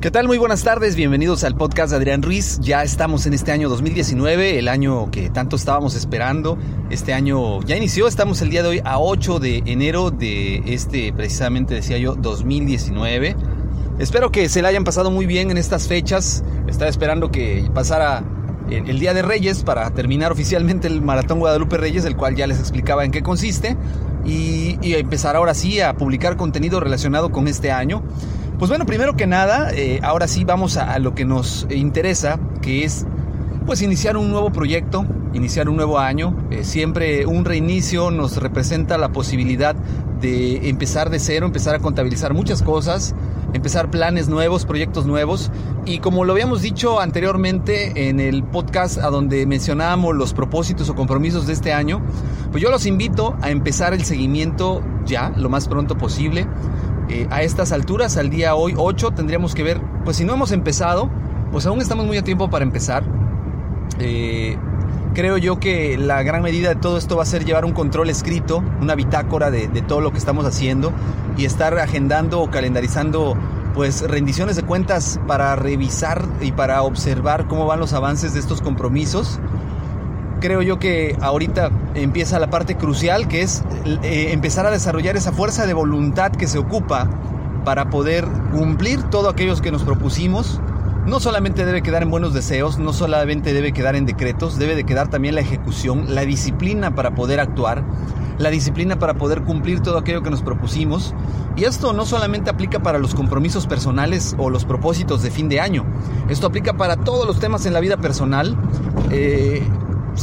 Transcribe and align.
¿Qué 0.00 0.10
tal? 0.10 0.26
Muy 0.26 0.36
buenas 0.36 0.64
tardes, 0.64 0.96
bienvenidos 0.96 1.44
al 1.44 1.54
podcast 1.54 1.90
de 1.90 1.96
Adrián 1.96 2.22
Ruiz. 2.22 2.58
Ya 2.60 2.82
estamos 2.82 3.26
en 3.26 3.34
este 3.34 3.52
año 3.52 3.68
2019, 3.68 4.58
el 4.58 4.66
año 4.66 5.12
que 5.12 5.30
tanto 5.30 5.54
estábamos 5.54 5.94
esperando. 5.94 6.58
Este 6.90 7.14
año 7.14 7.62
ya 7.62 7.76
inició, 7.76 8.08
estamos 8.08 8.42
el 8.42 8.50
día 8.50 8.64
de 8.64 8.68
hoy 8.68 8.80
a 8.84 8.98
8 8.98 9.38
de 9.38 9.62
enero 9.66 10.10
de 10.10 10.56
este, 10.66 11.12
precisamente 11.12 11.74
decía 11.74 11.98
yo, 11.98 12.16
2019. 12.16 13.36
Espero 14.00 14.32
que 14.32 14.48
se 14.48 14.60
la 14.60 14.68
hayan 14.68 14.82
pasado 14.82 15.12
muy 15.12 15.26
bien 15.26 15.52
en 15.52 15.56
estas 15.56 15.86
fechas. 15.86 16.42
Estaba 16.66 16.90
esperando 16.90 17.30
que 17.30 17.70
pasara 17.72 18.24
el, 18.70 18.98
Día 18.98 19.14
de 19.14 19.22
Reyes 19.22 19.62
para 19.62 19.88
terminar 19.90 20.32
oficialmente 20.32 20.88
el 20.88 21.00
Maratón 21.00 21.38
Guadalupe 21.38 21.76
Reyes, 21.76 22.04
el 22.06 22.16
cual 22.16 22.34
ya 22.34 22.48
les 22.48 22.58
explicaba 22.58 23.04
en 23.04 23.12
qué 23.12 23.22
consiste. 23.22 23.76
Y, 24.24 24.78
empezar 24.94 25.36
ahora 25.36 25.54
sí 25.54 25.80
a 25.80 25.94
publicar 25.94 26.36
contenido 26.36 26.80
relacionado 26.80 27.30
con 27.30 27.48
este 27.48 27.72
año. 27.72 28.02
Pues 28.58 28.68
bueno, 28.68 28.86
primero 28.86 29.16
que 29.16 29.26
nada, 29.26 29.72
eh, 29.72 30.00
ahora 30.02 30.28
sí 30.28 30.44
vamos 30.44 30.76
a, 30.76 30.98
lo 30.98 31.14
que 31.14 31.24
nos 31.24 31.66
interesa, 31.70 32.38
que 32.60 32.84
es 32.84 33.06
pues 33.66 33.82
iniciar 33.82 34.16
un 34.16 34.30
nuevo 34.30 34.50
proyecto, 34.50 35.04
iniciar 35.34 35.68
un 35.68 35.76
nuevo 35.76 35.98
año. 35.98 36.36
Eh, 36.50 36.64
siempre 36.64 37.26
un 37.26 37.44
reinicio 37.44 38.10
nos 38.10 38.36
representa 38.36 38.98
la 38.98 39.10
posibilidad 39.10 39.74
de 40.22 40.70
empezar 40.70 41.10
de 41.10 41.18
cero, 41.18 41.44
empezar 41.44 41.74
a 41.74 41.80
contabilizar 41.80 42.32
muchas 42.32 42.62
cosas, 42.62 43.14
empezar 43.52 43.90
planes 43.90 44.28
nuevos, 44.28 44.64
proyectos 44.64 45.04
nuevos. 45.04 45.50
Y 45.84 45.98
como 45.98 46.24
lo 46.24 46.32
habíamos 46.32 46.62
dicho 46.62 47.00
anteriormente 47.00 48.08
en 48.08 48.20
el 48.20 48.44
podcast 48.44 48.98
a 48.98 49.10
donde 49.10 49.44
mencionábamos 49.44 50.14
los 50.14 50.32
propósitos 50.32 50.88
o 50.88 50.94
compromisos 50.94 51.46
de 51.46 51.52
este 51.52 51.72
año, 51.72 52.00
pues 52.50 52.62
yo 52.62 52.70
los 52.70 52.86
invito 52.86 53.36
a 53.42 53.50
empezar 53.50 53.92
el 53.92 54.04
seguimiento 54.04 54.82
ya, 55.04 55.32
lo 55.36 55.50
más 55.50 55.68
pronto 55.68 55.98
posible. 55.98 56.46
Eh, 57.08 57.26
a 57.30 57.42
estas 57.42 57.72
alturas, 57.72 58.16
al 58.16 58.30
día 58.30 58.54
hoy 58.54 58.74
8, 58.76 59.10
tendríamos 59.10 59.54
que 59.54 59.64
ver, 59.64 59.80
pues 60.04 60.16
si 60.16 60.24
no 60.24 60.32
hemos 60.34 60.52
empezado, 60.52 61.10
pues 61.50 61.66
aún 61.66 61.80
estamos 61.80 62.06
muy 62.06 62.16
a 62.16 62.22
tiempo 62.22 62.48
para 62.48 62.64
empezar. 62.64 63.04
Eh, 63.98 64.56
creo 65.14 65.36
yo 65.38 65.58
que 65.58 65.98
la 65.98 66.22
gran 66.22 66.42
medida 66.42 66.70
de 66.70 66.76
todo 66.76 66.98
esto 66.98 67.16
va 67.16 67.22
a 67.22 67.26
ser 67.26 67.44
llevar 67.44 67.64
un 67.64 67.72
control 67.72 68.10
escrito, 68.10 68.62
una 68.80 68.94
bitácora 68.94 69.50
de, 69.50 69.68
todo 69.82 70.00
lo 70.00 70.12
que 70.12 70.18
estamos 70.18 70.44
haciendo 70.46 70.92
y 71.36 71.44
estar 71.44 71.78
agendando 71.78 72.40
o 72.40 72.50
calendarizando 72.50 73.36
pues 73.74 74.02
rendiciones 74.02 74.56
de 74.56 74.62
cuentas 74.62 75.18
para 75.26 75.56
revisar 75.56 76.24
y 76.40 76.52
para 76.52 76.82
observar 76.82 77.46
cómo 77.46 77.66
van 77.66 77.80
los 77.80 77.92
avances 77.92 78.34
de 78.34 78.40
estos 78.40 78.60
compromisos. 78.60 79.40
Creo 80.40 80.60
yo 80.60 80.78
que 80.78 81.16
ahorita 81.20 81.70
empieza 81.94 82.38
la 82.38 82.50
parte 82.50 82.76
crucial 82.76 83.28
que 83.28 83.42
es 83.42 83.62
eh, 84.02 84.32
empezar 84.32 84.66
a 84.66 84.70
desarrollar 84.70 85.16
esa 85.16 85.32
fuerza 85.32 85.66
de 85.66 85.74
voluntad 85.74 86.32
que 86.32 86.48
se 86.48 86.58
ocupa 86.58 87.08
para 87.64 87.90
poder 87.90 88.26
cumplir 88.50 89.02
todo 89.04 89.28
aquellos 89.28 89.60
que 89.60 89.70
nos 89.70 89.84
propusimos 89.84 90.60
no 91.06 91.20
solamente 91.20 91.64
debe 91.64 91.82
quedar 91.82 92.02
en 92.02 92.10
buenos 92.10 92.32
deseos, 92.32 92.78
no 92.78 92.92
solamente 92.92 93.52
debe 93.52 93.72
quedar 93.72 93.96
en 93.96 94.06
decretos, 94.06 94.58
debe 94.58 94.76
de 94.76 94.84
quedar 94.84 95.08
también 95.08 95.34
la 95.34 95.40
ejecución, 95.40 96.14
la 96.14 96.24
disciplina 96.24 96.94
para 96.94 97.14
poder 97.14 97.40
actuar, 97.40 97.84
la 98.38 98.50
disciplina 98.50 98.98
para 98.98 99.14
poder 99.14 99.42
cumplir 99.42 99.80
todo 99.80 99.98
aquello 99.98 100.22
que 100.22 100.30
nos 100.30 100.42
propusimos. 100.42 101.14
Y 101.56 101.64
esto 101.64 101.92
no 101.92 102.06
solamente 102.06 102.50
aplica 102.50 102.82
para 102.82 102.98
los 102.98 103.14
compromisos 103.14 103.66
personales 103.66 104.34
o 104.38 104.48
los 104.48 104.64
propósitos 104.64 105.22
de 105.22 105.30
fin 105.30 105.48
de 105.48 105.60
año, 105.60 105.84
esto 106.28 106.46
aplica 106.46 106.74
para 106.74 106.96
todos 106.96 107.26
los 107.26 107.40
temas 107.40 107.66
en 107.66 107.72
la 107.72 107.80
vida 107.80 107.96
personal. 107.96 108.56
Eh, 109.10 109.62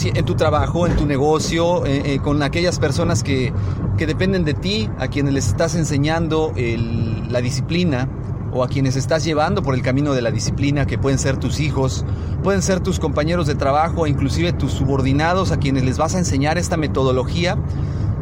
en 0.04 0.24
tu 0.24 0.36
trabajo, 0.36 0.86
en 0.86 0.96
tu 0.96 1.08
negocio, 1.08 1.84
eh, 1.86 2.14
eh, 2.14 2.20
con 2.20 2.44
aquellas 2.44 2.78
personas 2.78 3.24
que, 3.24 3.52
dependen 3.98 4.46
de 4.46 4.54
ti, 4.54 4.90
a 4.98 5.08
quienes 5.08 5.34
les 5.34 5.48
estás 5.48 5.76
enseñando 5.76 6.54
la 6.56 7.42
disciplina, 7.42 8.08
o 8.52 8.64
a 8.64 8.68
quienes 8.68 8.96
estás 8.96 9.24
llevando 9.24 9.62
por 9.62 9.76
el 9.76 9.82
camino 9.82 10.14
de 10.14 10.22
la 10.22 10.32
disciplina, 10.32 10.86
que 10.86 10.98
pueden 10.98 11.20
ser 11.20 11.38
tus 11.38 11.60
hijos, 11.60 12.06
pueden 12.44 12.62
ser 12.62 12.80
tus 12.80 13.00
compañeros 13.00 13.48
de 13.48 13.56
trabajo, 13.56 14.08
inclusive 14.08 14.54
tus 14.54 14.72
subordinados 14.72 15.52
a 15.52 15.58
quienes 15.58 15.84
les 15.84 15.98
vas 15.98 16.16
a 16.16 16.20
enseñar 16.20 16.58
esta 16.58 16.78
metodología 16.78 17.58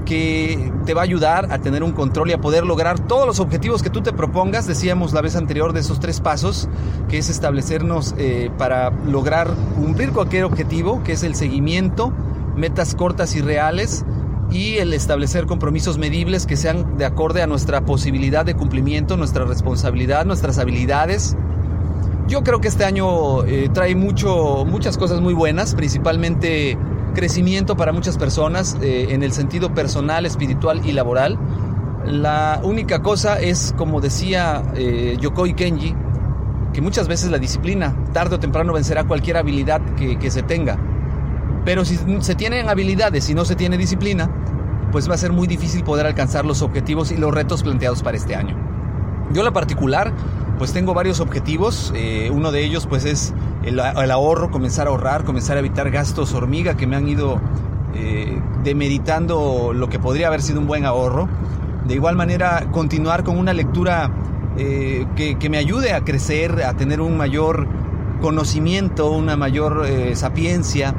que 0.07 0.71
te 0.85 0.93
va 0.93 1.01
a 1.01 1.03
ayudar 1.03 1.51
a 1.51 1.59
tener 1.59 1.83
un 1.83 1.91
control 1.91 2.29
y 2.29 2.33
a 2.33 2.39
poder 2.39 2.65
lograr 2.65 2.97
todos 2.97 3.27
los 3.27 3.41
objetivos 3.41 3.83
que 3.83 3.89
tú 3.89 4.01
te 4.01 4.13
propongas. 4.13 4.65
Decíamos 4.65 5.11
la 5.11 5.21
vez 5.21 5.35
anterior 5.35 5.73
de 5.73 5.81
esos 5.81 5.99
tres 5.99 6.21
pasos, 6.21 6.69
que 7.09 7.17
es 7.17 7.29
establecernos 7.29 8.15
eh, 8.17 8.49
para 8.57 8.89
lograr 8.89 9.53
cumplir 9.75 10.11
cualquier 10.11 10.45
objetivo, 10.45 11.03
que 11.03 11.11
es 11.11 11.23
el 11.23 11.35
seguimiento, 11.35 12.13
metas 12.55 12.95
cortas 12.95 13.35
y 13.35 13.41
reales, 13.41 14.05
y 14.51 14.77
el 14.77 14.93
establecer 14.93 15.45
compromisos 15.45 15.97
medibles 15.97 16.45
que 16.45 16.55
sean 16.55 16.97
de 16.97 17.05
acorde 17.05 17.41
a 17.41 17.47
nuestra 17.47 17.81
posibilidad 17.81 18.45
de 18.45 18.55
cumplimiento, 18.55 19.17
nuestra 19.17 19.45
responsabilidad, 19.45 20.25
nuestras 20.25 20.57
habilidades. 20.57 21.35
Yo 22.27 22.43
creo 22.43 22.59
que 22.59 22.67
este 22.67 22.85
año 22.85 23.43
eh, 23.45 23.69
trae 23.73 23.95
mucho, 23.95 24.65
muchas 24.65 24.97
cosas 24.97 25.21
muy 25.21 25.33
buenas, 25.33 25.75
principalmente 25.75 26.77
crecimiento 27.13 27.75
para 27.75 27.91
muchas 27.91 28.17
personas 28.17 28.77
eh, 28.81 29.07
en 29.09 29.23
el 29.23 29.31
sentido 29.31 29.73
personal, 29.73 30.25
espiritual 30.25 30.85
y 30.85 30.91
laboral. 30.91 31.37
La 32.05 32.61
única 32.63 33.01
cosa 33.01 33.39
es, 33.39 33.73
como 33.77 33.99
decía 34.01 34.63
eh, 34.75 35.17
Yokoi 35.19 35.53
Kenji, 35.55 35.93
que 36.73 36.81
muchas 36.81 37.07
veces 37.07 37.31
la 37.31 37.37
disciplina 37.37 37.95
tarde 38.13 38.35
o 38.35 38.39
temprano 38.39 38.71
vencerá 38.71 39.03
cualquier 39.05 39.37
habilidad 39.37 39.81
que, 39.95 40.17
que 40.19 40.31
se 40.31 40.43
tenga. 40.43 40.77
Pero 41.67 41.83
si 41.83 41.99
se 42.21 42.33
tienen 42.33 42.69
habilidades 42.69 43.29
y 43.29 43.33
no 43.33 43.43
se 43.43 43.57
tiene 43.57 43.77
disciplina, 43.77 44.29
pues 44.93 45.09
va 45.09 45.15
a 45.15 45.17
ser 45.17 45.33
muy 45.33 45.47
difícil 45.47 45.83
poder 45.83 46.05
alcanzar 46.05 46.45
los 46.45 46.61
objetivos 46.61 47.11
y 47.11 47.17
los 47.17 47.33
retos 47.33 47.61
planteados 47.61 48.03
para 48.03 48.15
este 48.15 48.37
año. 48.37 48.55
Yo 49.33 49.41
en 49.41 49.45
la 49.45 49.51
particular, 49.51 50.13
pues 50.57 50.71
tengo 50.71 50.93
varios 50.93 51.19
objetivos. 51.19 51.91
Eh, 51.93 52.31
uno 52.33 52.53
de 52.53 52.63
ellos 52.63 52.87
pues 52.87 53.03
es 53.03 53.33
el, 53.65 53.81
ahorro, 53.81 54.49
comenzar 54.49 54.87
a 54.87 54.91
ahorrar, 54.91 55.25
comenzar 55.25 55.57
a 55.57 55.59
evitar 55.59 55.91
gastos 55.91 56.33
hormiga 56.33 56.77
que 56.77 56.87
me 56.87 56.95
han 56.95 57.05
ido 57.05 57.41
eh, 57.95 58.41
lo 59.73 59.89
que 59.89 59.99
podría 59.99 60.27
haber 60.27 60.41
sido 60.41 60.61
un 60.61 60.67
buen 60.67 60.85
ahorro. 60.85 61.27
De 61.85 61.95
igual 61.95 62.15
manera, 62.15 62.67
continuar 62.71 63.25
con 63.25 63.37
una 63.37 63.51
lectura 63.51 64.09
eh, 64.57 65.05
que, 65.17 65.37
que, 65.37 65.49
me 65.49 65.57
ayude 65.57 65.91
a 65.91 65.99
crecer, 66.05 66.63
a 66.63 66.75
tener 66.75 67.01
un 67.01 67.17
mayor 67.17 67.67
conocimiento, 68.21 69.11
una 69.11 69.35
mayor 69.35 69.85
sapiencia 70.13 70.95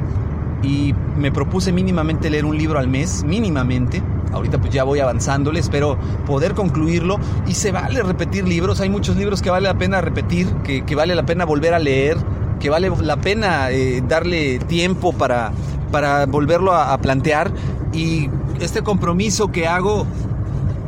y 0.63 0.93
me 1.17 1.31
propuse 1.31 1.71
mínimamente 1.71 2.29
leer 2.29 2.45
un 2.45 2.57
libro 2.57 2.79
al 2.79 2.87
mes, 2.87 3.23
mínimamente. 3.23 4.01
ahorita 4.31 4.59
pues 4.59 4.73
ya 4.73 4.83
voy 4.83 4.99
avanzándole, 4.99 5.59
espero 5.59 5.97
poder 6.25 6.53
concluirlo 6.53 7.19
y 7.47 7.53
se 7.53 7.71
vale 7.71 8.03
repetir 8.03 8.47
libros, 8.47 8.79
hay 8.79 8.89
muchos 8.89 9.15
libros 9.15 9.41
que 9.41 9.49
vale 9.49 9.67
la 9.67 9.77
pena 9.77 10.01
repetir, 10.01 10.47
que, 10.63 10.95
vale 10.95 11.15
la 11.15 11.25
pena 11.25 11.45
volver 11.45 11.73
a 11.73 11.79
leer, 11.79 12.17
que 12.59 12.69
vale 12.69 12.91
la 13.01 13.17
pena 13.17 13.71
eh, 13.71 14.03
darle 14.07 14.59
tiempo 14.59 15.13
para, 15.13 15.51
para 15.91 16.25
volverlo 16.25 16.73
a, 16.73 16.97
plantear 16.99 17.51
y 17.93 18.29
este 18.59 18.81
compromiso 18.81 19.51
que 19.51 19.67
hago 19.67 20.05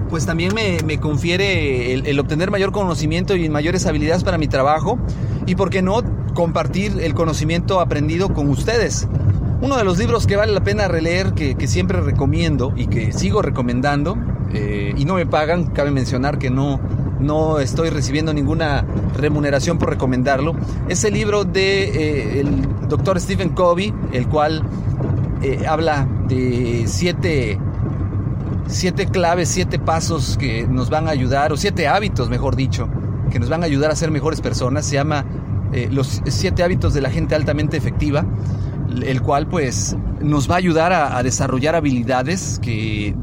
pues 0.09 0.25
también 0.25 0.53
me, 0.53 0.99
confiere 0.99 1.93
el, 1.93 2.19
obtener 2.19 2.51
mayor 2.51 2.73
conocimiento 2.73 3.33
y 3.33 3.47
mayores 3.47 3.85
habilidades 3.85 4.25
para 4.25 4.37
mi 4.37 4.47
trabajo 4.47 4.99
y 5.45 5.55
por 5.55 5.69
qué 5.69 5.81
no 5.81 6.01
compartir 6.33 6.99
el 7.01 7.13
conocimiento 7.13 7.79
aprendido 7.79 8.33
con 8.33 8.49
ustedes. 8.49 9.07
Uno 9.61 9.77
de 9.77 9.83
los 9.83 9.99
libros 9.99 10.25
que 10.25 10.35
vale 10.35 10.53
la 10.53 10.63
pena 10.63 10.87
releer, 10.87 11.33
que, 11.33 11.67
siempre 11.67 12.01
recomiendo 12.01 12.73
y 12.75 12.87
que 12.87 13.13
sigo 13.13 13.43
recomendando, 13.43 14.17
eh, 14.51 14.91
y 14.97 15.05
no 15.05 15.13
me 15.13 15.27
pagan, 15.27 15.67
cabe 15.67 15.91
mencionar 15.91 16.39
que 16.39 16.49
no, 16.49 16.79
no 17.19 17.59
estoy 17.59 17.91
recibiendo 17.91 18.33
ninguna 18.33 18.83
remuneración 19.15 19.77
por 19.77 19.89
recomendarlo, 19.91 20.55
es 20.89 21.03
el 21.03 21.13
libro 21.13 21.43
de 21.43 21.83
eh, 21.83 22.39
el 22.39 22.87
doctor 22.89 23.19
Stephen 23.19 23.49
Covey, 23.49 23.93
el 24.11 24.27
cual 24.27 24.63
eh, 25.43 25.63
habla 25.69 26.07
de 26.27 26.85
siete, 26.87 27.59
siete 28.65 29.05
claves, 29.05 29.47
siete 29.47 29.77
pasos 29.77 30.37
que 30.39 30.65
nos 30.65 30.89
van 30.89 31.07
a 31.07 31.11
ayudar, 31.11 31.53
o 31.53 31.57
siete 31.57 31.87
hábitos, 31.87 32.29
mejor 32.29 32.55
dicho, 32.55 32.89
que 33.29 33.37
nos 33.37 33.47
van 33.47 33.61
a 33.61 33.67
ayudar 33.67 33.91
a 33.91 33.95
ser 33.95 34.09
mejores 34.09 34.41
personas. 34.41 34.87
Se 34.87 34.95
llama 34.95 35.23
Los 35.91 36.21
siete 36.25 36.63
hábitos 36.63 36.93
de 36.95 37.01
la 37.01 37.11
gente 37.11 37.35
altamente 37.35 37.77
efectiva, 37.77 38.25
el 39.03 39.21
cual 39.21 39.47
pues 39.47 39.95
nos 40.21 40.49
va 40.49 40.55
a 40.55 40.57
ayudar 40.57 40.93
a, 40.93 41.21
desarrollar 41.23 41.75
habilidades 41.75 42.59
que 42.61 43.15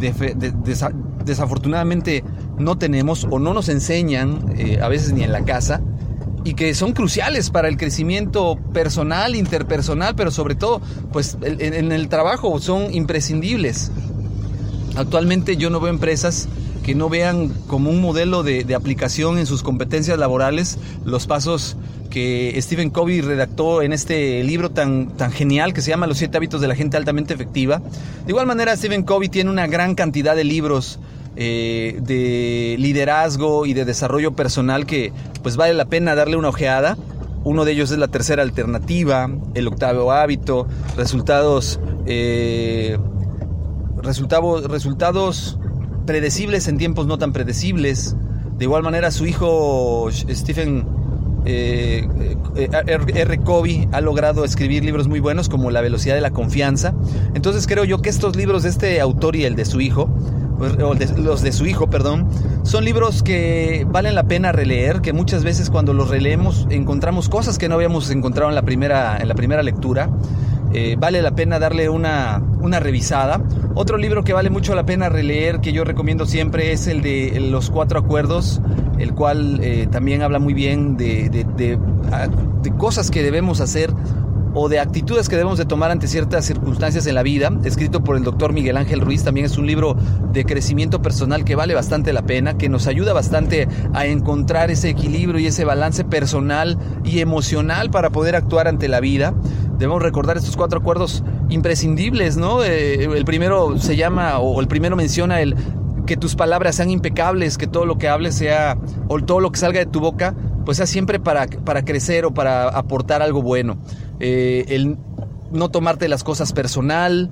desafortunadamente 1.25 2.25
no 2.59 2.79
tenemos 2.79 3.27
o 3.31 3.39
no 3.39 3.55
nos 3.55 3.69
enseñan 3.69 4.55
eh, 4.57 4.79
a 4.83 4.89
veces 4.89 5.13
ni 5.13 5.23
en 5.23 5.33
la 5.33 5.45
casa 5.45 5.81
y 6.45 6.55
que 6.55 6.75
son 6.75 6.93
cruciales 6.93 7.51
para 7.51 7.69
el 7.69 7.77
crecimiento 7.77 8.57
personal, 8.73 9.35
interpersonal, 9.37 10.15
pero 10.15 10.31
sobre 10.31 10.55
todo 10.55 10.81
pues 11.13 11.37
en, 11.43 11.93
el 11.93 12.09
trabajo 12.09 12.59
son 12.61 12.95
imprescindibles. 12.95 13.91
Actualmente 14.97 15.57
yo 15.57 15.71
no 15.71 15.81
veo 15.81 15.91
empresas 15.91 16.49
que 16.89 16.95
no 16.95 17.11
vean 17.11 17.51
como 17.67 17.91
un 17.91 18.01
modelo 18.01 18.43
de, 18.43 18.75
aplicación 18.75 19.37
en 19.37 19.45
sus 19.45 19.63
competencias 19.63 20.19
laborales 20.19 20.79
los 21.05 21.27
pasos 21.27 21.77
que 22.09 22.59
Stephen 22.63 22.89
Covey 22.89 23.21
redactó 23.21 23.83
en 23.83 23.93
este 23.93 24.43
libro 24.43 24.71
tan, 24.71 25.15
tan 25.19 25.31
genial 25.31 25.75
que 25.75 25.83
se 25.83 25.91
llama 25.91 26.07
Los 26.07 26.17
siete 26.17 26.39
hábitos 26.39 26.63
de 26.63 26.67
la 26.67 26.75
gente 26.75 26.97
altamente 26.97 27.35
efectiva. 27.35 27.83
De 28.25 28.33
igual 28.33 28.47
manera, 28.47 28.75
Stephen 28.75 29.03
Covey 29.03 29.29
tiene 29.29 29.51
una 29.51 29.67
gran 29.67 29.95
cantidad 29.97 30.35
de 30.35 30.45
libros 30.45 30.99
eh, 31.37 31.99
de 32.01 32.77
liderazgo 32.79 33.67
y 33.67 33.75
de 33.75 33.85
desarrollo 33.85 34.33
personal 34.33 34.87
que 34.87 35.13
pues 35.43 35.59
vale 35.59 35.75
la 35.75 35.85
pena 35.85 36.15
darle 36.15 36.39
una 36.39 36.49
ojeada. 36.49 36.97
Uno 37.45 37.67
de 37.67 37.73
ellos 37.73 37.91
es 37.91 37.99
la 37.99 38.09
tercera 38.09 38.43
alternativa, 38.43 39.29
el 39.53 39.69
octavo 39.69 40.11
hábito, 40.11 40.67
resultados, 40.97 41.81
eh, 42.07 42.97
resultados, 44.03 44.65
resultados 44.65 45.59
predecibles 46.09 46.69
en 46.69 46.79
tiempos 46.79 47.07
no 47.07 47.19
tan 47.19 47.35
predecibles. 47.35 48.17
De 48.57 48.65
igual 48.65 48.83
manera 48.83 49.11
su 49.11 49.27
hijo 49.27 50.09
Stephen 50.11 50.87
eh, 51.45 52.09
R. 52.57 53.39
Covey 53.41 53.87
ha 53.93 54.01
logrado 54.01 54.43
escribir 54.43 54.83
libros 54.87 55.07
muy 55.07 55.21
buenos 55.21 55.51
como 55.51 55.71
La 55.71 55.83
velocidad 55.83 56.15
de 56.15 56.23
la 56.23 56.31
confianza. 56.31 56.95
Entonces 57.35 57.67
creo 57.67 57.85
yo 57.85 58.01
que 58.01 58.09
estos 58.09 58.37
libros 58.37 58.63
de 58.63 58.71
este 58.71 59.03
autor 59.03 59.37
y 59.37 59.45
el 59.45 59.55
de 59.55 59.67
su 59.67 59.83
hijo 59.83 60.09
pues, 60.57 60.77
los 61.19 61.43
de 61.43 61.53
su 61.53 61.67
hijo, 61.67 61.91
perdón, 61.91 62.27
son 62.63 62.87
libros 62.87 63.23
que 63.23 63.87
valen 63.89 64.15
la 64.15 64.25
pena 64.25 64.51
releer, 64.51 65.03
que 65.03 65.13
muchas 65.13 65.45
veces 65.45 65.69
cuando 65.69 65.93
los 65.93 66.09
releemos 66.09 66.67
encontramos 66.71 67.29
cosas 67.29 67.59
que 67.59 67.69
no 67.69 67.75
habíamos 67.75 68.11
encontrado 68.11 68.49
en 68.49 68.55
la 68.55 68.63
primera, 68.63 69.19
en 69.19 69.29
la 69.29 69.35
primera 69.35 69.63
lectura. 69.63 70.11
Eh, 70.73 70.97
vale 70.99 71.23
la 71.23 71.31
pena 71.33 71.59
darle 71.59 71.89
una, 71.89 72.43
una, 72.61 72.79
revisada. 72.81 73.41
Otro 73.75 73.97
libro 73.97 74.23
que 74.25 74.33
vale 74.33 74.51
mucho 74.51 74.75
la 74.75 74.85
pena 74.85 75.09
releer, 75.09 75.61
que 75.61 75.73
yo 75.73 75.85
recomiendo 75.85 76.27
siempre, 76.27 76.73
es 76.73 76.87
el 76.87 77.01
de 77.01 77.39
Los 77.41 77.71
Cuatro 77.71 77.99
Acuerdos, 77.99 78.61
el 78.99 79.15
cual 79.15 79.61
eh, 79.63 79.89
también 79.91 80.23
habla 80.23 80.39
muy 80.39 80.53
bien 80.53 80.97
de, 80.97 81.31
de, 81.31 81.45
de, 81.45 81.79
de 82.63 82.77
cosas 82.77 83.11
que 83.11 83.23
debemos 83.23 83.61
hacer 83.61 83.95
o 84.55 84.69
de 84.69 84.81
actitudes 84.81 85.29
que 85.29 85.37
debemos 85.37 85.59
de 85.59 85.65
tomar 85.65 85.91
ante 85.91 86.09
ciertas 86.09 86.45
circunstancias 86.45 87.07
en 87.07 87.15
la 87.15 87.23
vida, 87.23 87.51
escrito 87.65 88.03
por 88.03 88.17
el 88.17 88.25
doctor 88.25 88.53
Miguel 88.53 88.77
Ángel 88.77 89.01
Ruiz, 89.01 89.23
también 89.23 89.47
es 89.47 89.59
un 89.59 89.67
libro 89.67 89.97
de 90.33 90.45
crecimiento 90.45 91.03
personal 91.03 91.45
que 91.45 91.55
vale 91.55 91.75
bastante 91.75 92.13
la 92.13 92.23
pena, 92.23 92.57
que 92.57 92.69
nos 92.69 92.87
ayuda 92.87 93.13
bastante 93.13 93.69
a 93.95 94.07
encontrar 94.07 94.71
ese 94.71 94.89
equilibrio 94.89 95.39
y 95.39 95.47
ese 95.47 95.65
balance 95.65 96.05
personal 96.05 96.79
y 97.05 97.21
emocional 97.21 97.91
para 97.91 98.11
poder 98.11 98.37
actuar 98.37 98.69
ante 98.69 98.89
la 98.89 99.01
vida. 99.01 99.35
Debemos 99.79 100.03
recordar 100.03 100.37
estos 100.37 100.57
cuatro 100.57 100.81
acuerdos 100.81 101.23
imprescindibles, 101.49 102.37
¿no? 102.37 102.65
Eh, 102.65 103.05
el 103.05 103.25
primero 103.25 103.79
se 103.79 103.97
llama, 103.97 104.39
o 104.39 104.61
el 104.61 104.69
primero 104.69 104.97
menciona 104.97 105.41
el 105.41 105.57
que 106.07 106.17
tus 106.17 106.35
palabras 106.35 106.77
sean 106.77 106.91
impecables, 106.91 107.59
que 107.59 107.67
todo 107.67 107.85
lo 107.87 107.99
que 107.99 108.09
hables 108.09 108.35
sea, 108.35 108.79
o 109.09 109.21
todo 109.21 109.41
lo 109.41 109.53
que 109.53 109.61
salga 109.61 109.79
de 109.79 109.87
tu 109.87 110.01
boca, 110.01 110.35
pues 110.65 110.79
sea 110.79 110.87
siempre 110.87 111.21
para, 111.21 111.47
para 111.47 111.85
crecer 111.85 112.25
o 112.25 112.35
para 112.35 112.69
aportar 112.69 113.23
algo 113.23 113.43
bueno. 113.43 113.79
Eh, 114.19 114.65
el 114.69 114.97
no 115.53 115.71
tomarte 115.71 116.09
las 116.09 116.25
cosas 116.25 116.53
personal, 116.53 117.31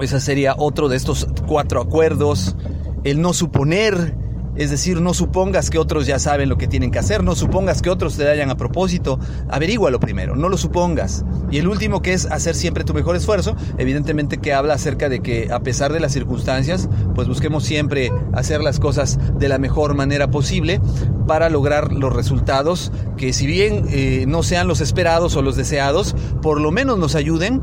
esa 0.00 0.20
sería 0.20 0.54
otro 0.56 0.88
de 0.88 0.96
estos 0.96 1.26
cuatro 1.46 1.80
acuerdos, 1.80 2.56
el 3.04 3.20
no 3.20 3.32
suponer, 3.32 4.14
es 4.56 4.70
decir, 4.70 5.00
no 5.00 5.14
supongas 5.14 5.70
que 5.70 5.78
otros 5.78 6.06
ya 6.06 6.18
saben 6.18 6.48
lo 6.48 6.58
que 6.58 6.68
tienen 6.68 6.90
que 6.90 6.98
hacer, 6.98 7.24
no 7.24 7.34
supongas 7.34 7.82
que 7.82 7.90
otros 7.90 8.16
te 8.16 8.24
dayan 8.24 8.50
a 8.50 8.56
propósito, 8.56 9.18
averígualo 9.48 9.98
primero, 10.00 10.36
no 10.36 10.48
lo 10.48 10.56
supongas. 10.56 11.24
Y 11.50 11.58
el 11.58 11.68
último 11.68 12.02
que 12.02 12.12
es 12.12 12.26
hacer 12.26 12.54
siempre 12.54 12.84
tu 12.84 12.94
mejor 12.94 13.16
esfuerzo, 13.16 13.56
evidentemente 13.78 14.38
que 14.38 14.52
habla 14.52 14.74
acerca 14.74 15.08
de 15.08 15.20
que 15.20 15.52
a 15.52 15.60
pesar 15.60 15.92
de 15.92 16.00
las 16.00 16.12
circunstancias, 16.12 16.88
pues 17.14 17.28
busquemos 17.28 17.64
siempre 17.64 18.12
hacer 18.32 18.60
las 18.60 18.78
cosas 18.78 19.18
de 19.38 19.48
la 19.48 19.58
mejor 19.58 19.94
manera 19.94 20.30
posible 20.30 20.80
para 21.26 21.48
lograr 21.50 21.92
los 21.92 22.12
resultados 22.12 22.92
que 23.16 23.32
si 23.32 23.46
bien 23.46 23.86
eh, 23.88 24.24
no 24.28 24.42
sean 24.42 24.68
los 24.68 24.80
esperados 24.80 25.36
o 25.36 25.42
los 25.42 25.56
deseados, 25.56 26.14
por 26.42 26.60
lo 26.60 26.70
menos 26.70 26.98
nos 26.98 27.14
ayuden 27.14 27.62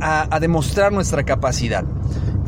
a 0.00 0.40
demostrar 0.40 0.90
nuestra 0.90 1.22
capacidad. 1.24 1.84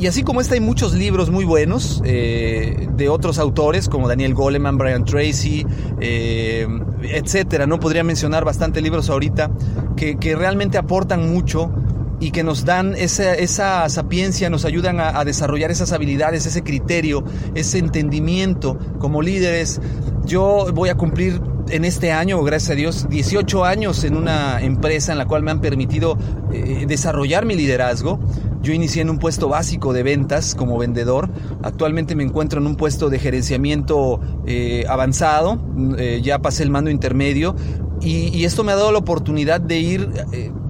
Y 0.04 0.06
así 0.06 0.22
como 0.22 0.42
este 0.42 0.56
hay 0.56 0.60
muchos 0.60 0.92
libros 0.92 1.30
muy 1.30 1.46
buenos 1.46 2.02
eh, 2.04 2.88
de 2.94 3.08
otros 3.08 3.38
autores 3.38 3.88
como 3.88 4.06
Daniel 4.06 4.34
Goleman, 4.34 4.76
Brian 4.76 5.06
Tracy, 5.06 5.64
eh, 5.98 6.68
etcétera. 7.05 7.67
No 7.67 7.81
podría 7.81 8.05
mencionar 8.05 8.44
bastante 8.44 8.82
libros 8.82 9.08
ahorita 9.08 9.50
que, 9.96 10.36
realmente 10.36 10.76
aportan 10.76 11.32
mucho 11.32 11.72
y 12.20 12.32
que 12.32 12.44
nos 12.44 12.67
dan 12.67 12.94
esa, 12.94 13.32
esa 13.32 13.88
sapiencia, 13.88 14.50
nos 14.50 14.67
ayudan 14.67 15.00
a, 15.00 15.19
a, 15.19 15.24
desarrollar 15.24 15.70
esas 15.70 15.90
habilidades, 15.93 16.44
ese 16.44 16.62
criterio, 16.62 17.24
ese 17.55 17.79
entendimiento 17.79 18.79
como 18.98 19.22
líderes. 19.22 19.81
Yo 20.26 20.67
voy 20.74 20.90
a 20.90 20.96
cumplir 20.96 21.40
en 21.70 21.84
este 21.86 22.12
año, 22.12 22.43
gracias 22.43 22.72
a 22.72 22.74
Dios, 22.74 23.08
18 23.08 23.64
años 23.64 24.05
en 24.05 24.17
una 24.17 24.60
empresa 24.60 25.12
en 25.12 25.19
la 25.19 25.26
cual 25.26 25.43
me 25.43 25.50
han 25.50 25.62
permitido 25.62 26.19
eh, 26.52 26.84
desarrollar 26.86 27.46
mi 27.46 27.56
liderazgo. 27.56 28.20
Yo 28.64 28.72
inicié 28.72 29.02
en 29.02 29.10
un 29.10 29.18
puesto 29.18 29.48
básico 29.48 29.92
de 29.92 30.02
ventas 30.02 30.54
como 30.54 30.78
vendedor. 30.78 31.28
Actualmente 31.62 32.16
me 32.16 32.24
encuentro 32.24 32.60
en 32.60 32.66
un 32.66 32.76
puesto 32.76 33.10
de 33.10 33.18
gerenciamiento 33.18 34.20
eh, 34.46 34.86
avanzado. 34.88 35.58
Eh, 35.98 36.20
ya 36.24 36.38
pasé 36.38 36.62
el 36.62 36.70
mando 36.70 36.90
intermedio. 36.90 37.54
Y, 38.00 38.44
esto 38.44 38.64
me 38.64 38.72
ha 38.72 38.76
dado 38.76 38.90
la 38.92 38.98
oportunidad 38.98 39.60
de 39.60 39.78
ir 39.78 40.10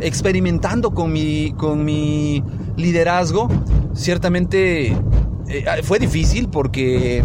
experimentando 0.00 0.92
con 0.92 1.12
mi, 1.12 1.52
con 1.56 1.84
mi 1.84 2.44
liderazgo. 2.76 3.48
Ciertamente 3.94 4.96
fue 5.82 5.98
difícil 5.98 6.48
porque 6.48 7.24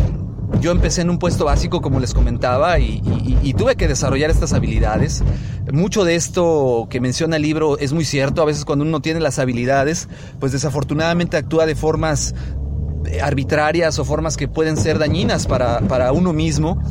yo 0.62 0.72
empecé 0.72 1.02
en 1.02 1.10
un 1.10 1.20
puesto 1.20 1.46
básico, 1.46 1.82
como 1.82 2.00
les 2.00 2.14
comentaba, 2.14 2.80
y, 2.80 3.02
tuve 3.58 3.76
que 3.76 3.88
desarrollar 3.88 4.30
estas 4.30 4.54
habilidades. 4.54 5.24
Mucho 5.72 6.04
de 6.04 6.16
esto 6.16 6.88
que 6.90 7.00
menciona 7.00 7.36
el 7.36 7.44
libro 7.44 7.78
es 7.78 7.94
muy 7.94 8.06
cierto. 8.06 8.42
A 8.42 8.46
veces 8.46 8.66
cuando 8.66 8.86
uno 8.86 9.02
tiene 9.02 9.20
las 9.20 9.38
habilidades, 9.38 10.10
pues 10.40 10.52
desafortunadamente 10.52 11.38
actúa 11.38 11.66
de 11.66 11.76
formas 11.76 12.34
arbitrarias 13.22 14.00
o 14.00 14.06
formas 14.06 14.38
que 14.38 14.48
pueden 14.48 14.78
ser 14.78 15.00
dañinas 15.00 15.48
para, 15.48 15.82
para 15.82 16.12
uno 16.12 16.34
mismo. 16.34 16.82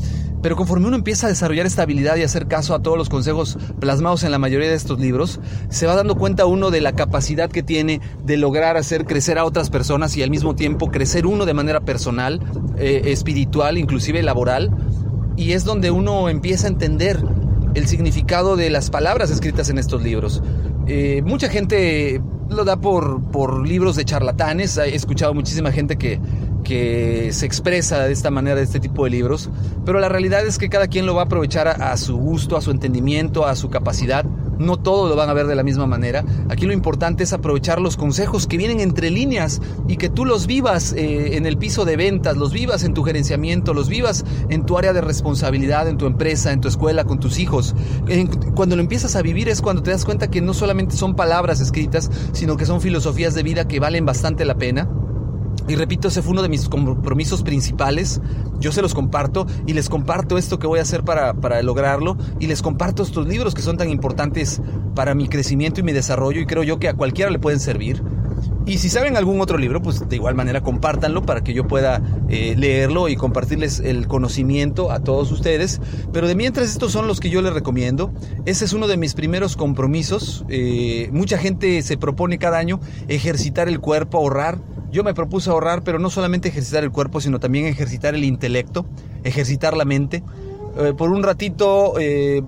Pero 0.43 0.55
conforme 0.55 0.87
uno 0.87 0.97
empieza 0.97 1.27
a 1.27 1.31
desarrollar 1.31 1.67
esta 1.67 1.83
habilidad 1.83 2.17
y 2.17 2.23
hacer 2.23 2.47
caso 2.47 2.73
a 2.73 2.81
todos 2.81 2.97
los 2.97 3.09
consejos 3.09 3.59
plasmados 3.81 4.23
en 4.23 4.31
la 4.31 4.39
mayoría 4.39 4.69
de 4.69 4.77
estos 4.77 5.01
libros, 5.01 5.41
se 5.69 5.87
va 5.87 5.97
dando 5.97 6.15
cuenta 6.15 6.47
uno 6.47 6.71
de 6.71 6.81
la 6.81 6.93
capacidad 6.93 7.51
que 7.51 7.65
tiene 7.65 8.01
de 8.25 8.37
lograr 8.37 8.77
hacer 8.77 9.05
crecer 9.05 9.39
a 9.39 9.45
otras 9.45 9.69
personas 9.69 10.17
y 10.17 10.23
al 10.23 10.31
mismo 10.31 10.55
tiempo 10.55 10.93
crecer 10.93 11.27
uno 11.27 11.45
de 11.45 11.55
manera 11.55 11.81
personal, 11.81 12.41
eh, 12.77 13.03
espiritual, 13.07 13.79
inclusive 13.79 14.23
laboral. 14.23 14.71
Y 15.37 15.53
es 15.53 15.65
donde 15.65 15.91
uno 15.91 16.29
empieza 16.29 16.69
a 16.69 16.71
entender 16.71 17.21
el 17.75 17.87
significado 17.87 18.57
de 18.57 18.71
las 18.71 18.91
palabras 18.91 19.31
escritas 19.31 19.71
en 19.71 19.79
estos 19.79 20.03
libros. 20.03 20.43
Eh, 20.87 21.23
mucha 21.25 21.49
gente 21.49 22.21
lo 22.49 22.65
da 22.65 22.81
por, 22.81 23.23
por 23.31 23.67
libros 23.67 23.97
de 23.97 24.05
charlatanes. 24.05 24.77
He 24.79 24.95
escuchado 24.95 25.35
muchísima 25.35 25.71
gente 25.73 25.97
que, 25.97 26.19
que 26.63 27.31
se 27.33 27.47
expresa 27.47 28.05
de 28.05 28.13
esta 28.13 28.31
manera 28.31 28.57
de 28.57 28.63
este 28.63 28.81
tipo 28.81 29.05
de 29.05 29.11
libros, 29.11 29.51
pero 29.85 30.01
la 30.01 30.09
realidad 30.09 30.47
es 30.47 30.59
que 30.59 30.69
cada 30.69 30.89
quien 30.89 31.07
lo 31.07 31.15
va 31.15 31.23
a 31.23 31.25
aprovechar 31.25 31.69
a, 31.69 31.97
su 31.97 32.17
gusto, 32.17 32.57
a 32.57 32.61
su 32.61 32.71
entendimiento, 32.71 33.47
a 33.47 33.57
su 33.57 33.71
capacidad. 33.71 34.25
No 34.59 34.77
todos 34.77 35.09
lo 35.09 35.15
van 35.15 35.31
a 35.31 35.35
ver 35.35 35.47
de 35.47 35.55
la 35.55 35.63
misma 35.63 35.87
manera. 35.87 36.25
Aquí 36.49 36.67
lo 36.67 36.73
importante 36.73 37.23
es 37.23 37.33
aprovechar 37.33 37.81
los 37.81 37.97
consejos 37.97 38.49
que 38.49 38.57
vienen 38.57 38.81
entre 38.81 39.11
líneas 39.11 39.61
y 39.87 39.97
que 39.97 40.09
tú 40.09 40.25
los 40.25 40.49
vivas 40.49 40.93
eh, 40.95 41.37
en 41.37 41.47
el 41.47 41.59
piso 41.59 41.85
de 41.85 41.97
ventas, 41.97 42.37
los 42.37 42.53
vivas 42.53 42.83
en 42.83 42.93
tu 42.93 43.05
gerenciamiento, 43.05 43.73
los 43.73 43.89
vivas 43.89 44.25
en 44.49 44.67
tu 44.67 44.77
área 44.77 44.93
de 44.93 45.01
responsabilidad, 45.01 45.87
en 45.87 45.97
tu 45.97 46.07
empresa, 46.07 46.53
en 46.53 46.61
tu 46.61 46.67
escuela, 46.67 47.05
con 47.05 47.21
tus 47.21 47.39
hijos. 47.39 47.77
cuando 48.57 48.75
lo 48.75 48.83
empiezas 48.83 49.15
a 49.15 49.23
vivir 49.23 49.49
es 49.49 49.63
cuando 49.63 49.83
te 49.83 49.93
das 49.93 50.05
cuenta 50.05 50.29
que 50.29 50.41
no 50.41 50.55
solamente 50.55 50.97
son 50.97 51.15
palabras 51.15 51.61
escritas, 51.61 52.11
sino 52.33 52.57
que 52.57 52.67
son 52.67 52.81
filosofías 52.81 53.35
de 53.35 53.45
vida 53.45 53.69
que 53.69 53.79
valen 53.79 54.05
bastante 54.05 54.45
la 54.45 54.57
pena 54.57 54.89
y 55.69 55.77
repito, 55.77 56.09
ese 56.09 56.23
fue 56.23 56.33
uno 56.33 56.43
de 56.43 56.49
mis 56.49 56.69
compromisos 56.69 57.43
principales. 57.43 58.21
Yo 58.59 58.73
se 58.73 58.83
los 58.83 58.95
comparto 58.95 59.47
y 59.67 59.75
les 59.75 59.89
comparto 59.89 60.39
esto 60.39 60.59
que 60.59 60.67
voy 60.67 60.79
a 60.79 60.83
hacer 60.83 61.05
para, 61.05 61.35
para, 61.35 61.63
lograrlo 61.63 62.17
y 62.41 62.47
les 62.47 62.63
comparto 62.63 63.03
estos 63.03 63.29
libros 63.29 63.55
que 63.55 63.63
son 63.63 63.77
tan 63.77 63.91
importantes 63.91 64.61
para 64.95 65.15
mi 65.15 65.29
crecimiento 65.29 65.81
y 65.81 65.83
mi 65.83 65.93
desarrollo 65.93 66.41
y 66.41 66.47
creo 66.47 66.63
yo 66.63 66.79
que 66.79 66.89
a 66.89 66.95
cualquiera 66.95 67.31
le 67.31 67.39
pueden 67.39 67.61
servir. 67.61 68.03
Y 68.67 68.79
si 68.79 68.91
saben 68.91 69.17
algún 69.17 69.41
otro 69.41 69.57
libro, 69.57 69.81
pues 69.81 70.07
de 70.07 70.17
igual 70.17 70.35
manera 70.35 70.63
compártanlo 70.63 71.23
para 71.23 71.43
que 71.43 71.55
yo 71.55 71.67
pueda 71.67 72.03
eh, 72.29 72.55
leerlo 72.57 73.09
y 73.09 73.17
compartirles 73.17 73.81
el 73.81 74.07
conocimiento 74.07 74.91
a 74.91 75.01
todos 75.01 75.33
ustedes. 75.33 75.81
Pero 76.13 76.29
de 76.29 76.35
mientras 76.35 76.69
estos 76.69 76.93
son 76.93 77.07
los 77.07 77.19
que 77.19 77.31
yo 77.31 77.41
les 77.41 77.55
recomiendo. 77.55 78.13
Ese 78.45 78.67
es 78.67 78.75
uno 78.75 78.87
de 78.87 78.99
mis 78.99 79.15
primeros 79.15 79.57
compromisos. 79.57 80.45
Eh, 80.51 81.09
mucha 81.13 81.39
gente 81.39 81.81
se 81.83 81.97
propone 81.97 82.39
cada 82.39 82.59
año 82.59 82.79
ejercitar 83.09 83.69
el 83.69 83.81
cuerpo, 83.81 84.19
ahorrar 84.19 84.59
yo 84.91 85.05
me 85.05 85.15
propuse 85.15 85.51
ahorrar, 85.51 85.83
pero 85.83 85.99
no 85.99 86.11
solamente 86.11 86.49
ejercitar 86.49 86.83
el 86.83 86.91
cuerpo, 86.91 87.21
sino 87.21 87.41
también 87.41 87.67
ejercitar 87.67 88.15
el 88.15 88.25
intelecto, 88.25 88.87
ejercitar 89.25 89.77
la 89.77 89.85
mente. 89.85 90.23
Eh, 90.79 90.95
por 90.97 91.11
un 91.11 91.23
ratito 91.23 91.95
eh, 91.99 92.43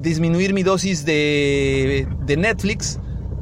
disminuir 0.00 0.54
mi 0.54 0.62
dosis 0.62 1.04
de, 1.04 2.06
Netflix 2.26 2.98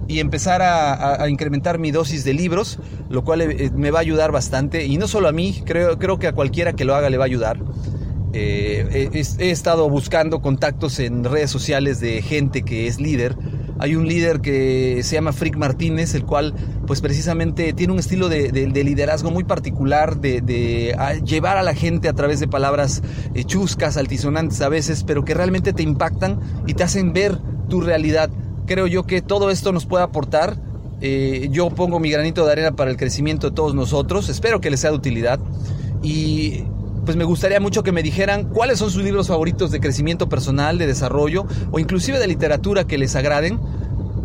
y 0.08 0.18
empezar 0.18 0.62
a, 0.62 1.28
incrementar 1.28 1.78
mi 1.78 1.92
dosis 1.92 2.24
de 2.24 2.34
libros, 2.34 2.80
lo 3.08 3.22
cual 3.22 3.42
eh, 3.42 3.70
me 3.74 3.92
va 3.92 3.98
a 3.98 4.02
ayudar 4.02 4.32
bastante. 4.32 4.84
Y 4.84 4.96
no 4.96 5.06
solo 5.06 5.28
a 5.28 5.32
mí, 5.32 5.62
creo, 5.64 5.98
creo 5.98 6.18
que 6.18 6.26
a 6.26 6.32
cualquiera 6.32 6.72
que 6.72 6.84
lo 6.84 6.94
haga 6.96 7.08
le 7.10 7.18
va 7.18 7.24
a 7.24 7.26
ayudar. 7.26 7.58
he, 8.32 9.10
estado 9.38 9.88
buscando 9.88 10.40
contactos 10.40 10.98
en 10.98 11.22
redes 11.24 11.50
sociales 11.50 12.00
de 12.00 12.22
gente 12.22 12.62
que 12.62 12.88
es 12.88 13.00
líder 13.00 13.36
hay 13.80 13.96
un 13.96 14.06
líder 14.06 14.42
que 14.42 15.00
se 15.02 15.14
llama 15.14 15.32
Frick 15.32 15.56
Martínez, 15.56 16.14
el 16.14 16.26
cual 16.26 16.54
pues 16.86 17.00
precisamente 17.00 17.72
tiene 17.72 17.94
un 17.94 17.98
estilo 17.98 18.28
de, 18.28 18.50
liderazgo 18.50 19.30
muy 19.30 19.44
particular, 19.44 20.20
de, 20.20 20.94
llevar 21.24 21.56
a 21.56 21.62
la 21.62 21.74
gente 21.74 22.08
a 22.08 22.12
través 22.12 22.40
de 22.40 22.46
palabras 22.46 23.02
eh, 23.34 23.42
chuscas, 23.44 23.96
altisonantes 23.96 24.60
a 24.60 24.68
veces, 24.68 25.02
pero 25.02 25.24
que 25.24 25.32
realmente 25.32 25.72
te 25.72 25.82
impactan 25.82 26.40
y 26.66 26.74
te 26.74 26.84
hacen 26.84 27.14
ver 27.14 27.38
tu 27.70 27.80
realidad. 27.80 28.28
Creo 28.66 28.86
yo 28.86 29.04
que 29.06 29.22
todo 29.22 29.50
esto 29.50 29.72
nos 29.72 29.86
puede 29.86 30.04
aportar. 30.04 30.58
Eh, 31.00 31.48
yo 31.50 31.70
pongo 31.70 31.98
mi 31.98 32.10
granito 32.10 32.44
de 32.44 32.52
arena 32.52 32.72
para 32.72 32.90
el 32.90 32.98
crecimiento 32.98 33.48
de 33.48 33.56
todos 33.56 33.74
nosotros. 33.74 34.28
Espero 34.28 34.60
que 34.60 34.70
les 34.70 34.80
sea 34.80 34.90
de 34.90 34.96
utilidad. 34.96 35.40
Y 36.02 36.64
pues 37.10 37.16
me 37.16 37.24
gustaría 37.24 37.58
mucho 37.58 37.82
que 37.82 37.90
me 37.90 38.04
dijeran 38.04 38.44
cuáles 38.44 38.78
son 38.78 38.88
sus 38.88 39.02
libros 39.02 39.26
favoritos 39.26 39.72
de 39.72 39.80
crecimiento 39.80 40.28
personal, 40.28 40.78
de 40.78 40.86
desarrollo 40.86 41.44
o 41.72 41.80
inclusive 41.80 42.20
de 42.20 42.28
literatura 42.28 42.86
que 42.86 42.98
les 42.98 43.16
agraden. 43.16 43.58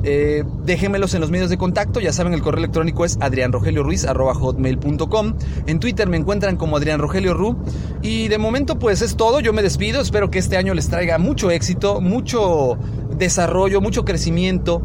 Eh, 0.04 0.44
déjenmelos 0.66 1.16
en 1.16 1.22
los 1.22 1.32
medios 1.32 1.50
de 1.50 1.58
contacto, 1.58 2.00
ya 2.00 2.14
saben 2.14 2.36
el 2.36 2.44
correo 2.44 2.60
electrónico 2.60 3.04
es 3.04 3.18
adrianrogelioruiz.com 3.20 5.34
En 5.66 5.80
Twitter 5.80 6.08
me 6.08 6.18
encuentran 6.18 6.58
como 6.58 6.78
Adrián 6.78 7.00
Rogelio 7.00 7.34
Ru. 7.34 7.58
Y 8.04 8.28
de 8.28 8.38
momento 8.38 8.78
pues 8.78 9.02
es 9.02 9.16
todo, 9.16 9.40
yo 9.40 9.52
me 9.52 9.64
despido, 9.64 10.00
espero 10.00 10.30
que 10.30 10.38
este 10.38 10.56
año 10.56 10.76
les 10.76 10.88
traiga 10.88 11.18
mucho 11.18 11.50
éxito, 11.50 12.02
mucho 12.02 12.78
desarrollo, 13.18 13.82
mucho 13.82 14.06
crecimiento. 14.06 14.84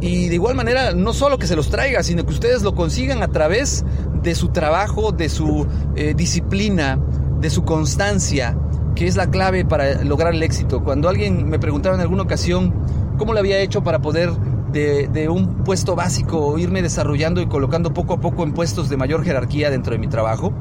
Y 0.00 0.28
de 0.28 0.34
igual 0.34 0.54
manera, 0.54 0.92
no 0.92 1.12
solo 1.12 1.38
que 1.38 1.46
se 1.46 1.56
los 1.56 1.70
traiga, 1.70 2.02
sino 2.02 2.24
que 2.24 2.32
ustedes 2.32 2.62
lo 2.62 2.74
consigan 2.74 3.22
a 3.22 3.28
través 3.28 3.84
de 4.22 4.34
su 4.34 4.48
trabajo, 4.48 5.12
de 5.12 5.28
su 5.28 5.66
eh, 5.96 6.14
disciplina, 6.16 6.98
de 7.40 7.50
su 7.50 7.64
constancia, 7.64 8.56
que 8.94 9.06
es 9.06 9.16
la 9.16 9.30
clave 9.30 9.64
para 9.64 10.02
lograr 10.04 10.34
el 10.34 10.42
éxito. 10.42 10.82
Cuando 10.82 11.08
alguien 11.08 11.48
me 11.48 11.58
preguntaba 11.58 11.94
en 11.94 12.00
alguna 12.00 12.22
ocasión 12.22 12.74
cómo 13.16 13.32
lo 13.32 13.38
había 13.38 13.58
hecho 13.60 13.82
para 13.82 14.00
poder 14.00 14.30
de, 14.72 15.28
un 15.28 15.64
puesto 15.64 15.96
básico 15.96 16.58
irme 16.58 16.82
desarrollando 16.82 17.40
y 17.40 17.46
colocando 17.46 17.92
poco 17.92 18.14
a 18.14 18.20
poco 18.20 18.44
en 18.44 18.52
puestos 18.52 18.88
de 18.88 18.96
mayor 18.96 19.24
jerarquía 19.24 19.70
dentro 19.70 19.92
de 19.92 19.98
mi 19.98 20.08
trabajo, 20.08 20.52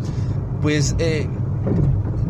pues 0.61 0.95
eh, 0.99 1.27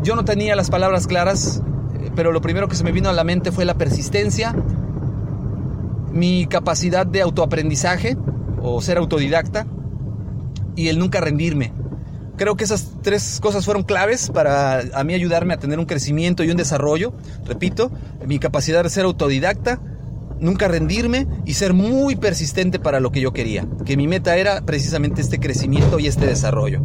yo 0.02 0.16
no 0.16 0.24
tenía 0.24 0.56
las 0.56 0.70
palabras 0.70 1.06
claras, 1.06 1.62
eh, 2.00 2.10
pero 2.14 2.32
lo 2.32 2.40
primero 2.40 2.68
que 2.68 2.76
se 2.76 2.84
me 2.84 2.92
vino 2.92 3.08
a 3.08 3.12
la 3.12 3.24
mente 3.24 3.52
fue 3.52 3.64
la 3.64 3.74
persistencia, 3.74 4.54
mi 6.12 6.46
capacidad 6.46 7.06
de 7.06 7.22
autoaprendizaje 7.22 8.16
o 8.60 8.80
ser 8.80 8.98
autodidacta 8.98 9.66
y 10.74 10.88
el 10.88 10.98
nunca 10.98 11.20
rendirme. 11.20 11.72
Creo 12.38 12.56
que 12.56 12.62
esas 12.62 12.86
tres 13.02 13.40
cosas 13.42 13.64
fueron 13.64 13.82
claves 13.82 14.30
para 14.30 14.80
a 14.94 15.02
mí 15.02 15.12
ayudarme 15.12 15.54
a 15.54 15.58
tener 15.58 15.80
un 15.80 15.86
crecimiento 15.86 16.44
y 16.44 16.50
un 16.50 16.56
desarrollo. 16.56 17.12
Repito, 17.44 17.90
mi 18.24 18.38
capacidad 18.38 18.84
de 18.84 18.90
ser 18.90 19.04
autodidacta, 19.06 19.80
nunca 20.38 20.68
rendirme 20.68 21.26
y 21.44 21.54
ser 21.54 21.74
muy 21.74 22.14
persistente 22.14 22.78
para 22.78 23.00
lo 23.00 23.10
que 23.10 23.20
yo 23.20 23.32
quería. 23.32 23.66
Que 23.84 23.96
mi 23.96 24.06
meta 24.06 24.36
era 24.36 24.60
precisamente 24.60 25.20
este 25.20 25.40
crecimiento 25.40 25.98
y 25.98 26.06
este 26.06 26.26
desarrollo. 26.26 26.80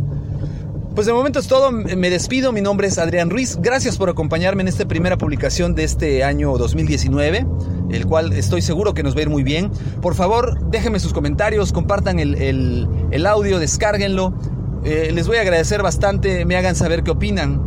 Pues 0.96 1.08
de 1.08 1.14
momento 1.14 1.40
es 1.40 1.48
todo, 1.48 1.72
me 1.72 2.10
despido, 2.10 2.52
mi 2.52 2.62
nombre 2.62 2.88
es 2.88 3.00
Adrián 3.00 3.32
Ruiz, 3.32 3.58
gracias 3.60 3.98
por 3.98 4.10
acompañarme 4.10 4.62
en 4.62 4.68
esta 4.68 4.88
primera 4.88 5.18
publicación 5.18 5.74
de 5.74 5.84
este 5.84 6.24
año 6.24 6.56
2019, 6.56 7.48
el 7.92 8.06
cual 8.06 8.32
estoy 8.34 8.62
seguro 8.62 8.94
que 8.94 9.02
nos 9.02 9.16
va 9.16 9.20
a 9.20 9.22
ir 9.24 9.30
muy 9.30 9.42
bien. 9.42 9.72
Por 10.04 10.14
favor, 10.14 10.70
déjenme 10.70 11.00
sus 11.00 11.12
comentarios, 11.12 11.74
compartan 11.74 12.20
el, 12.20 12.36
el 13.10 13.26
audio, 13.26 13.58
descárguenlo, 13.58 14.36
eh, 14.84 15.12
les 15.14 15.28
voy 15.28 15.38
a 15.38 15.42
agradecer 15.42 15.82
bastante, 15.82 16.46
me 16.46 16.56
hagan 16.56 16.76
saber 16.76 17.04
qué 17.04 17.12
opinan. 17.12 17.62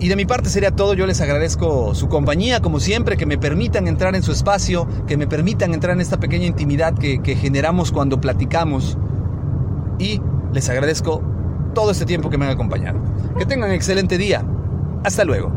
Y 0.00 0.08
de 0.08 0.16
mi 0.16 0.24
parte 0.24 0.48
sería 0.48 0.72
todo, 0.72 0.94
yo 0.94 1.06
les 1.06 1.20
agradezco 1.20 1.94
su 1.94 2.08
compañía, 2.08 2.60
como 2.60 2.80
siempre, 2.80 3.16
que 3.16 3.26
me 3.26 3.38
permitan 3.38 3.86
entrar 3.86 4.16
en 4.16 4.22
su 4.22 4.32
espacio, 4.32 4.88
que 5.06 5.16
me 5.16 5.28
permitan 5.28 5.74
entrar 5.74 5.94
en 5.94 6.00
esta 6.00 6.18
pequeña 6.18 6.46
intimidad 6.46 6.98
que, 6.98 7.22
que 7.22 7.36
generamos 7.36 7.92
cuando 7.92 8.20
platicamos. 8.20 8.98
Y 9.98 10.20
les 10.52 10.68
agradezco 10.68 11.22
todo 11.74 11.92
este 11.92 12.04
tiempo 12.04 12.30
que 12.30 12.38
me 12.38 12.46
han 12.46 12.52
acompañado. 12.52 13.00
Que 13.38 13.46
tengan 13.46 13.70
un 13.70 13.76
excelente 13.76 14.18
día. 14.18 14.44
Hasta 15.04 15.24
luego. 15.24 15.52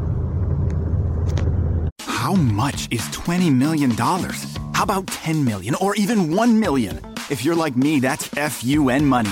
How 2.08 2.36
much 2.36 2.88
is 2.90 3.02
20 3.12 3.52
million 3.52 3.96
dollars? 3.96 4.46
How 4.74 4.84
about 4.84 5.08
10 5.08 5.44
million 5.44 5.76
or 5.80 5.96
even 5.96 6.36
1 6.36 6.60
million? 6.60 7.00
If 7.30 7.44
you're 7.44 7.56
like 7.56 7.78
me, 7.78 8.00
that's 8.00 8.28
FUN 8.30 9.06
money. 9.06 9.32